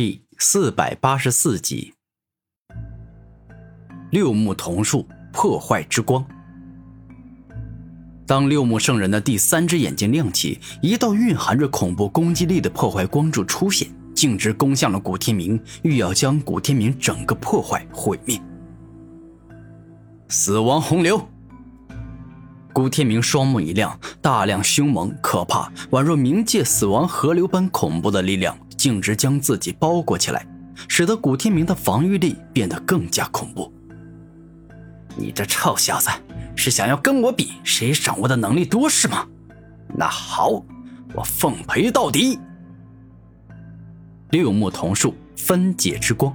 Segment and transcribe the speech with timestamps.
[0.00, 1.92] 第四百八十四集，
[4.12, 6.24] 六目瞳术破坏之光。
[8.24, 18.40] 当六目圣人的第三只眼睛亮起，一道蕴含着恐怖攻击力的破坏光柱出现，径直攻向了古天明，欲要将古天明整个破坏毁灭。
[20.28, 21.20] 死亡洪流！
[22.72, 28.56] 古天明双目一亮，大量凶猛可怕、宛若冥界死亡河流般恐怖的力量。
[28.78, 30.46] 径直将自己包裹起来，
[30.88, 33.70] 使得古天明的防御力变得更加恐怖。
[35.16, 36.08] 你这臭小子，
[36.54, 39.26] 是想要跟我比谁掌握的能力多是吗？
[39.94, 40.64] 那好，
[41.12, 42.38] 我奉陪到底。
[44.30, 46.32] 六木桐树分解之光。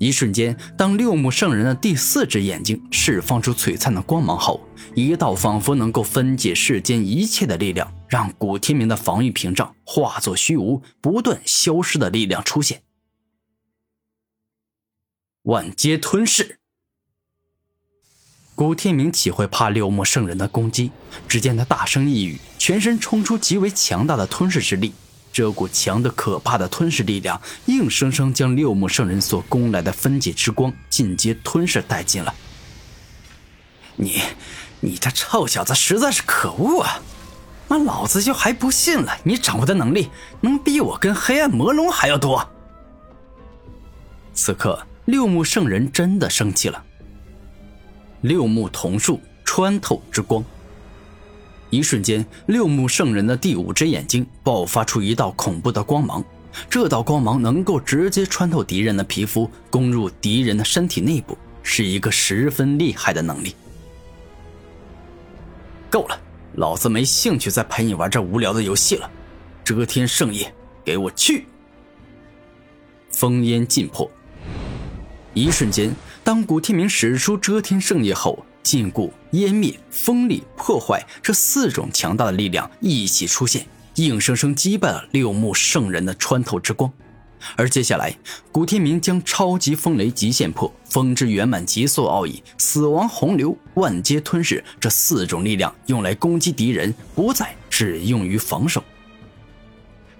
[0.00, 12.80] 一瞬间，当六目圣人的第四只眼睛释放出璀璨的光芒后，一道仿佛能够分解世间一切的力量，让古天明的防御屏障化作虚无，不断消失的力量出现。
[15.42, 16.60] 万阶吞噬。
[18.54, 20.92] 古天明岂会怕六目圣人的攻击？
[21.28, 24.94] 只见他大声一语，全身冲出极为强大的吞噬之力。
[25.32, 32.34] 这股强的可怕的吞噬力量，硬生生将六目圣人所攻来的分解之光尽皆吞噬殆尽了。
[33.96, 34.22] 你，
[34.80, 37.00] 你这臭小子实在是可恶啊！
[37.68, 42.50] 那老子就还不信了，你掌握的能力能比我跟黑暗魔龙还要多。
[44.34, 46.82] 此刻，六目圣人真的生气了。
[48.22, 50.44] 六目瞳术穿透之光。
[51.70, 56.22] 一瞬间，六目圣人的第五只眼睛爆发出一道恐怖的光芒，
[56.68, 63.54] 这道光芒能够直接穿透敌人的皮肤，攻入敌人的身体内部，是一个十分厉害的能力。
[65.88, 66.20] 够了，
[66.54, 69.08] 老子没兴趣再陪你玩这无聊的游戏了。
[69.62, 70.52] 遮天圣业，
[70.84, 71.46] 给我去！
[73.12, 74.10] 烽烟尽破。
[75.34, 75.94] 一瞬间，
[76.24, 78.44] 当古天明使出遮天圣业后。
[78.62, 83.66] 禁锢、湮灭、锋利、破坏这四种强大的力量一起出现，
[83.96, 86.92] 硬生生击败了六目圣人的穿透之光。
[87.56, 88.14] 而接下来，
[88.52, 98.84] 古天明将超级风雷极限破、风之圆满极速奥义、死亡洪流、万阶吞噬这四种力量用来攻击敌人，不再只用于防守。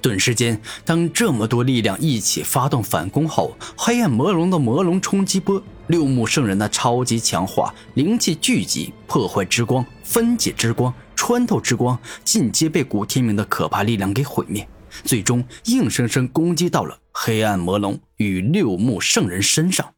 [0.00, 5.60] 顿时间，当这么多力量一起发动反攻后，黑暗魔龙的魔龙冲击波。
[5.88, 14.68] 六目圣人的超级强化，灵气聚集，破坏之光，分解之光，穿透之光，尽皆被古天明的可怕力量给毁灭，
[15.04, 19.94] 最终硬生生攻击到了黑暗魔龙与六目圣人身上。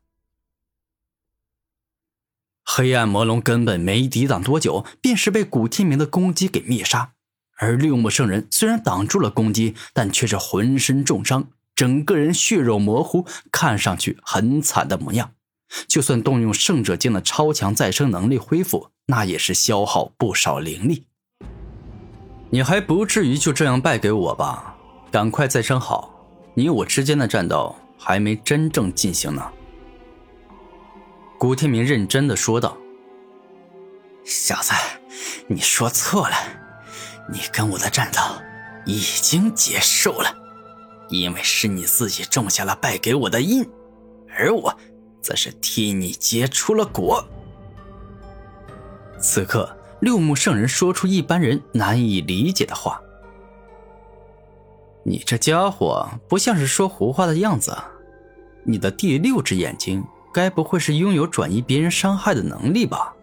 [2.64, 7.14] 黑暗魔龙根本没抵挡多久，便是被古天明的攻击给灭杀。
[7.56, 15.32] 而六目圣人虽然挡住了攻击，但却是浑身重伤，整个人血肉模糊，看上去很惨的模样。
[15.86, 21.06] 就算动用圣者境的超强再生能力恢复，那也是消耗不少灵力。
[22.50, 24.76] 你还不至于就这样败给我吧？
[25.10, 26.12] 赶快再生好，
[26.54, 29.50] 你我之间的战斗还没真正进行呢。
[31.38, 32.76] 古天明认真的说道
[34.24, 34.72] ：“小子，
[35.46, 36.36] 你说错了，
[37.32, 38.20] 你跟我的战斗
[38.84, 40.34] 已经结束了，
[41.08, 43.64] 因为是你自己种下了败给我的因，
[44.36, 44.76] 而我……”
[45.20, 47.24] 则是替你结出了果。
[49.18, 53.00] 此刻，六目圣人说出一般人难以理解的话
[55.04, 57.76] ：“你这家伙不像是说胡话的样子。
[58.64, 63.14] 你的第六只眼睛，该不会是拥有转移别人伤害的能力吧？”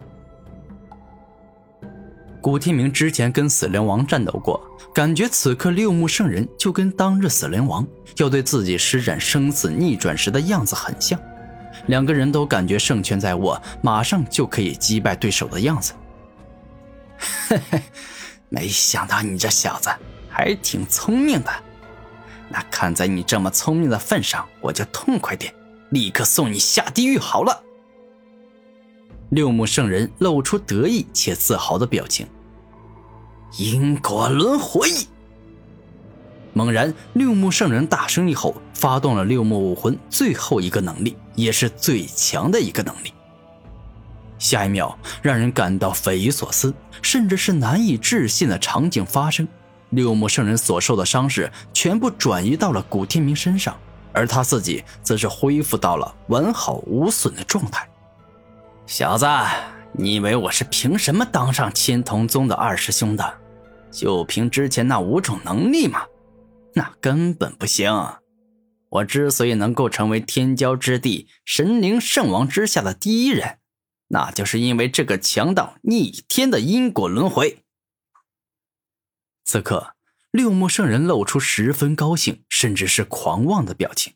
[2.40, 4.62] 古天明之前跟死灵王战斗过，
[4.94, 7.84] 感觉此刻六目圣人就跟当日死灵王
[8.18, 11.20] 要对自己施展生死逆转时的样子很像。
[11.88, 15.92] 两个人都感觉胜券在握，马上就可以击败对手的样子。
[17.18, 17.82] 嘿嘿，
[18.48, 19.90] 没想到你这小子
[20.28, 21.50] 还挺聪明的。
[22.48, 25.52] 那看在你这么聪明的份上，我就痛快点，
[25.90, 27.62] 立刻送你下地狱好了。
[29.30, 32.26] 六目圣人露出得意且自豪的表情。
[33.58, 34.88] 因果轮回。
[36.52, 43.14] 猛然，六目圣人大声一吼，发动了六目武魂最后一个能力，也是最强的一个能力。
[44.38, 49.46] 下一秒，让人感到匪夷所思，甚至是难以置信的场景发生：
[49.90, 53.76] 六目圣人所受的伤势全部转移到了古天明身上，
[54.12, 57.88] 而他自己则是恢复到了完好无损的状态。
[58.86, 59.26] 小子，
[59.92, 63.34] 你以为我是凭什么当上青铜宗的二师兄的？
[63.90, 66.02] 就凭之前那五种能力吗？
[66.74, 67.92] 那根本不行。
[68.90, 73.58] 我之所以能够成为天骄之地神灵圣王之下的第一人，
[74.08, 77.58] 那就是因为这个强盗逆天的因果轮回。
[79.44, 79.94] 此刻，
[80.30, 84.14] 六目圣人露出十分高兴，甚至是狂妄的表情。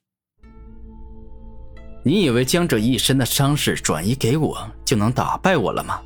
[2.05, 6.01] 你以为将这一身的伤势转移给我，就能打败我了吗？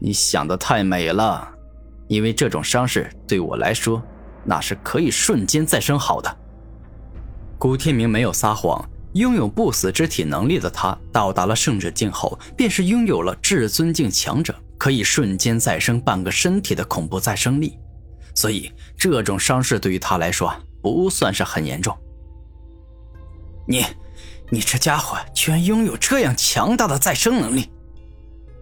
[0.00, 1.52] 你想的太美了，
[2.08, 4.02] 因为这种伤势对我来说，
[4.44, 6.39] 那是可以瞬间再生好的。
[7.60, 17.78] 古天明没有撒谎，拥有不死之体能力的他，到达了圣者境后，便是拥有了至尊境强者可以瞬间再生半个身体的恐怖再生力，
[18.34, 21.94] 所以这种伤势对于他来说不算是很严重。
[23.68, 23.84] 你，
[24.48, 27.68] 你这家伙居然拥有这样强大的再生能力！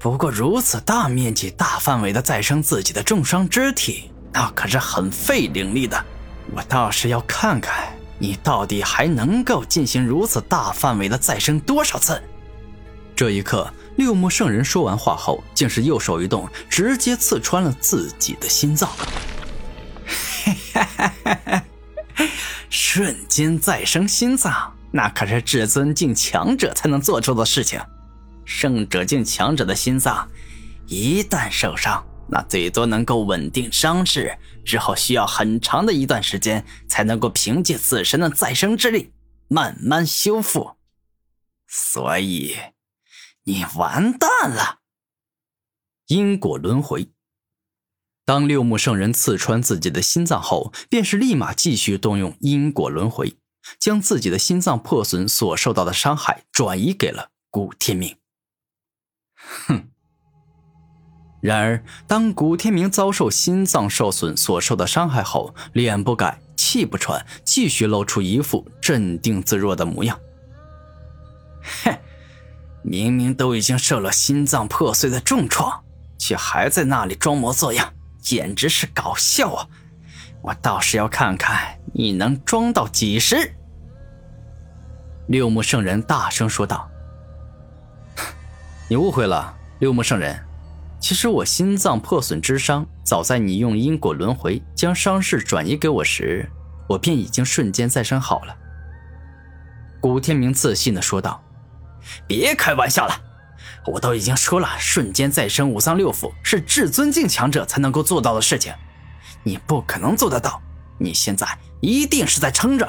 [0.01, 6.05] 不过，如此大面积、大范围的再生自己的重伤肢体，那可是很费灵力的。
[6.53, 12.23] 我倒是要看看你到底还能够进行如此大范围的再生多少次。
[13.15, 18.89] 这一刻，六目圣人说完话后，竟是右手一动，直接刺穿了自己的心脏。
[22.71, 27.81] 瞬间再生心脏，那可是至尊境强者才能做出的事情。
[28.45, 30.29] 圣者境强者的心脏
[30.87, 39.13] 一旦受伤，那最多能够稳定伤势，之后需要很长的一段时间才能够凭借自身的再生之力
[39.49, 40.77] 慢慢修复。
[41.67, 42.57] 所以，
[43.45, 44.81] 你完蛋了。
[46.07, 47.11] 因果轮回。
[48.25, 53.39] 当六目圣人刺穿自己的心脏后，便是立马继续动用因果轮回，
[53.79, 58.17] 将自己的心脏破损所受到的伤害转移给了古天明。
[59.35, 59.88] 哼！
[61.41, 70.19] 然而，当古天明遭受心脏受损所受的伤害后，脸不改，气不喘，继续露出一副镇定自若的模样。
[71.85, 71.97] 哼！
[72.83, 75.85] 明明都已经受了心脏破碎的重创，
[76.19, 79.69] 却还在那里装模作样，简直是搞笑啊！
[80.43, 83.55] 我倒是要看看你能装到几时！
[85.27, 86.89] 六目圣人大声说道。
[88.89, 90.48] 你误会了，六目圣人。
[91.01, 96.51] 其实我心脏破损之伤，早在你用因果轮回将伤势转移给我时，
[96.89, 98.57] 我便已经瞬间再生好了。
[100.01, 101.43] 古天明自信的说道
[102.27, 103.15] ：“别开玩笑了，
[103.87, 108.73] 我都已经说了，瞬间再生五脏六腑是至尊境强者才能够做到的事情，
[109.45, 110.61] 你不可能做得到。
[110.99, 111.47] 你现在
[111.81, 112.89] 一定是在撑着。”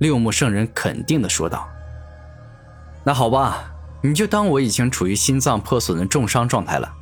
[0.00, 1.68] 六目圣人肯定的说道
[3.04, 3.70] ：“那好吧。”
[4.06, 6.94] 你就当我已经处于心脏破损的重伤状态了。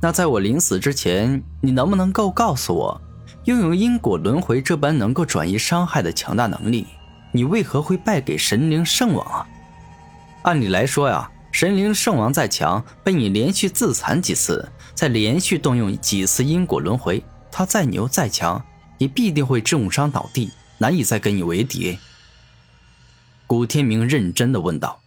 [0.00, 2.98] 那在我临死之前，你能不能够告诉我，
[3.44, 6.86] 拥有因果轮回这般能够转移伤害的强大能力，
[7.30, 9.46] 你为何会败给神灵圣王啊？
[10.44, 17.22] 按理来说呀，神灵圣王再强，被你连续自残几次，再连续动用几次因果轮回，
[17.52, 18.64] 他再牛再强，
[18.96, 21.98] 也必定会重伤倒地，难以再跟你为敌。
[23.46, 25.03] 古天明认真的问道。